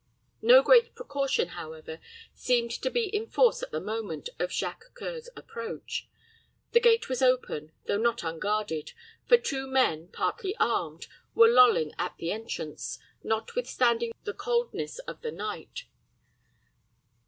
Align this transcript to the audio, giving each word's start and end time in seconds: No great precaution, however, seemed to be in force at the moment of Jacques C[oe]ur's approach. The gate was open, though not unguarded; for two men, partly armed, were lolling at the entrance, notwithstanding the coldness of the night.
No 0.41 0.63
great 0.63 0.95
precaution, 0.95 1.49
however, 1.49 1.99
seemed 2.33 2.71
to 2.71 2.89
be 2.89 3.05
in 3.15 3.27
force 3.27 3.61
at 3.61 3.69
the 3.69 3.79
moment 3.79 4.29
of 4.39 4.51
Jacques 4.51 4.85
C[oe]ur's 4.97 5.29
approach. 5.35 6.09
The 6.71 6.79
gate 6.79 7.07
was 7.07 7.21
open, 7.21 7.71
though 7.85 7.99
not 7.99 8.23
unguarded; 8.23 8.93
for 9.27 9.37
two 9.37 9.67
men, 9.67 10.07
partly 10.07 10.57
armed, 10.57 11.05
were 11.35 11.47
lolling 11.49 11.91
at 11.99 12.17
the 12.17 12.31
entrance, 12.31 12.97
notwithstanding 13.23 14.11
the 14.23 14.33
coldness 14.33 14.97
of 14.97 15.21
the 15.21 15.31
night. 15.31 15.83